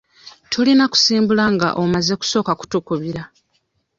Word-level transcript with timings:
Tulina 0.51 0.85
kusimbula 0.91 1.45
nga 1.53 1.67
omaze 1.81 2.13
kusooka 2.21 2.51
kutukubira. 2.59 3.23